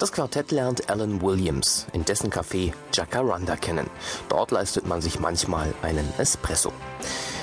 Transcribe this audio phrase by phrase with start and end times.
[0.00, 3.86] Das Quartett lernt Alan Williams in dessen Café Jacaranda kennen.
[4.30, 6.72] Dort leistet man sich manchmal einen Espresso.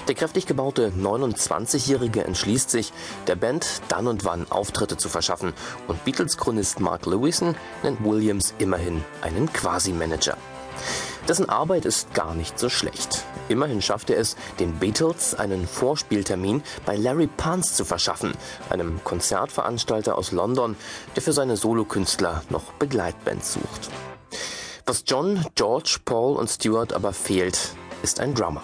[0.07, 2.93] Der kräftig gebaute 29-Jährige entschließt sich,
[3.27, 5.53] der Band dann und wann Auftritte zu verschaffen
[5.87, 7.53] und Beatles-Chronist Mark Lewison
[7.83, 10.35] nennt Williams immerhin einen Quasi-Manager.
[11.27, 13.23] Dessen Arbeit ist gar nicht so schlecht.
[13.49, 18.33] Immerhin schafft er es, den Beatles einen Vorspieltermin bei Larry Pants zu verschaffen,
[18.69, 20.75] einem Konzertveranstalter aus London,
[21.15, 23.89] der für seine Solokünstler noch Begleitband sucht.
[24.85, 27.57] Was John, George, Paul und Stuart aber fehlt,
[28.03, 28.63] ist ein Drummer.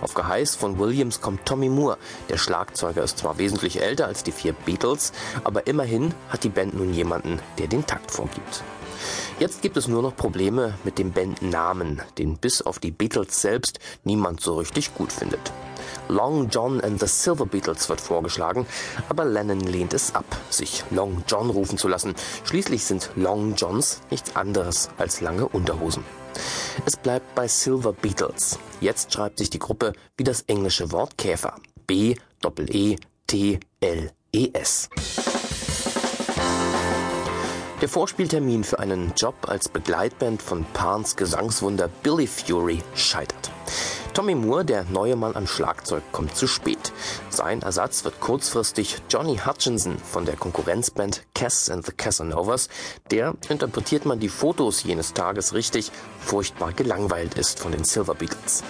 [0.00, 1.98] Auf Geheiß von Williams kommt Tommy Moore.
[2.28, 5.12] Der Schlagzeuger ist zwar wesentlich älter als die vier Beatles,
[5.44, 8.62] aber immerhin hat die Band nun jemanden, der den Takt vorgibt.
[9.38, 13.78] Jetzt gibt es nur noch Probleme mit dem Bandnamen, den bis auf die Beatles selbst
[14.04, 15.52] niemand so richtig gut findet.
[16.10, 18.66] Long John and the Silver Beatles wird vorgeschlagen,
[19.08, 22.14] aber Lennon lehnt es ab, sich Long John rufen zu lassen.
[22.44, 26.04] Schließlich sind Long Johns nichts anderes als lange Unterhosen.
[26.84, 28.58] Es bleibt bei Silver Beatles.
[28.80, 31.54] Jetzt schreibt sich die Gruppe wie das englische Wort Käfer.
[31.86, 32.16] B
[32.68, 32.96] E
[33.26, 34.88] T L E S.
[37.80, 43.50] Der Vorspieltermin für einen Job als Begleitband von Pans Gesangswunder Billy Fury scheitert.
[44.12, 46.92] Tommy Moore, der neue Mann am Schlagzeug, kommt zu spät.
[47.28, 52.68] Sein Ersatz wird kurzfristig Johnny Hutchinson von der Konkurrenzband Cass and the Casanovas.
[53.10, 58.62] Der, interpretiert man die Fotos jenes Tages richtig, furchtbar gelangweilt ist von den Silver Beatles.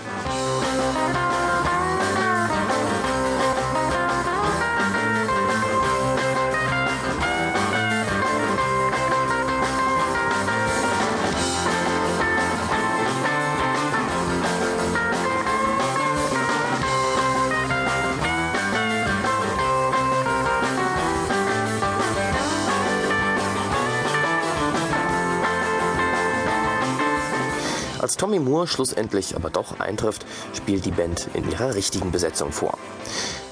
[28.01, 30.25] Als Tommy Moore schlussendlich aber doch eintrifft,
[30.55, 32.79] spielt die Band in ihrer richtigen Besetzung vor.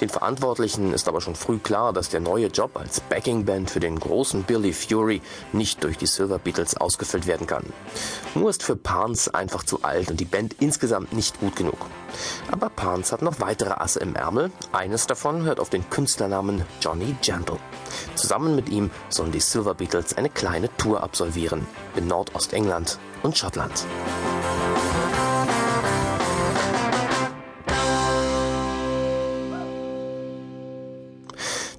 [0.00, 3.98] Den Verantwortlichen ist aber schon früh klar, dass der neue Job als Backingband für den
[3.98, 5.20] großen Billy Fury
[5.53, 7.64] nicht durch die Silver Beatles ausgefüllt werden kann.
[8.34, 11.78] Moore ist für Pans einfach zu alt und die Band insgesamt nicht gut genug.
[12.50, 14.50] Aber Pans hat noch weitere Asse im Ärmel.
[14.72, 17.59] Eines davon hört auf den Künstlernamen Johnny Gentle.
[18.15, 21.66] Zusammen mit ihm sollen die Silver Beatles eine kleine Tour absolvieren
[21.97, 23.84] in Nordostengland und Schottland.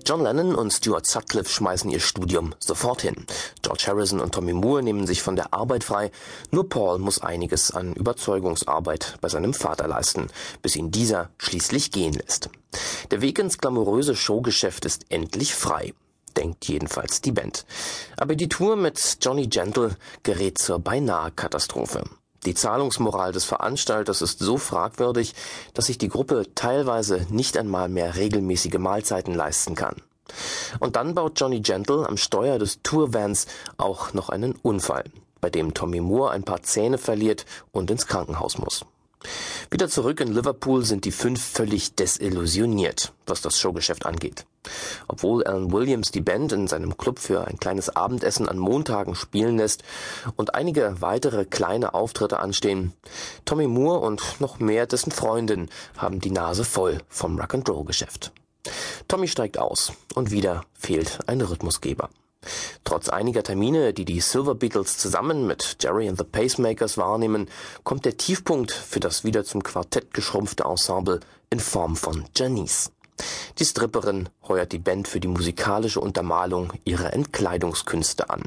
[0.09, 3.27] John Lennon und Stuart Sutcliffe schmeißen ihr Studium sofort hin.
[3.61, 6.09] George Harrison und Tommy Moore nehmen sich von der Arbeit frei.
[6.49, 10.31] Nur Paul muss einiges an Überzeugungsarbeit bei seinem Vater leisten,
[10.63, 12.49] bis ihn dieser schließlich gehen lässt.
[13.11, 15.93] Der Weg ins glamouröse Showgeschäft ist endlich frei
[16.37, 17.65] denkt jedenfalls die Band.
[18.15, 22.03] Aber die Tour mit Johnny Gentle gerät zur beinahe Katastrophe.
[22.45, 25.35] Die Zahlungsmoral des Veranstalters ist so fragwürdig,
[25.73, 29.97] dass sich die Gruppe teilweise nicht einmal mehr regelmäßige Mahlzeiten leisten kann.
[30.79, 33.47] Und dann baut Johnny Gentle am Steuer des Tourvans
[33.77, 35.05] auch noch einen Unfall,
[35.41, 38.85] bei dem Tommy Moore ein paar Zähne verliert und ins Krankenhaus muss.
[39.71, 44.47] Wieder zurück in Liverpool sind die fünf völlig desillusioniert, was das Showgeschäft angeht.
[45.07, 49.57] Obwohl Alan Williams die Band in seinem Club für ein kleines Abendessen an Montagen spielen
[49.57, 49.83] lässt
[50.35, 52.93] und einige weitere kleine Auftritte anstehen,
[53.45, 58.31] Tommy Moore und noch mehr dessen Freundin haben die Nase voll vom Rock'n'Roll-Geschäft.
[59.07, 62.09] Tommy steigt aus und wieder fehlt ein Rhythmusgeber.
[62.89, 67.47] Trotz einiger Termine, die die Silver Beatles zusammen mit Jerry and the Pacemakers wahrnehmen,
[67.83, 71.19] kommt der Tiefpunkt für das wieder zum Quartett geschrumpfte Ensemble
[71.51, 72.91] in Form von Janice.
[73.59, 78.41] Die Stripperin heuert die Band für die musikalische Untermalung ihrer Entkleidungskünste an.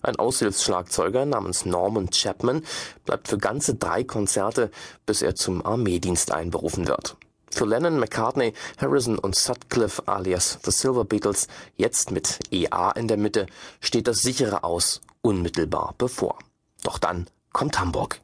[0.00, 2.62] Ein Aushilfsschlagzeuger namens Norman Chapman
[3.04, 4.70] bleibt für ganze drei Konzerte,
[5.06, 7.16] bis er zum Armeedienst einberufen wird.
[7.52, 13.18] Für Lennon, McCartney, Harrison und Sutcliffe alias The Silver Beatles, jetzt mit EA in der
[13.18, 13.46] Mitte,
[13.80, 16.38] steht das sichere Aus unmittelbar bevor.
[16.82, 18.22] Doch dann kommt Hamburg.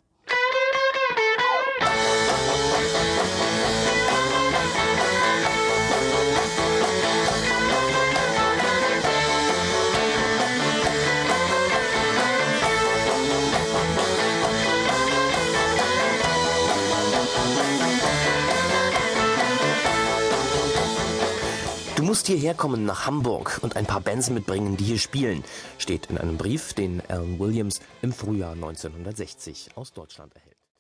[22.19, 25.44] Musst hierher kommen nach Hamburg und ein paar Bands mitbringen, die hier spielen,
[25.79, 30.48] steht in einem Brief, den Alan Williams im Frühjahr 1960 aus Deutschland erhält.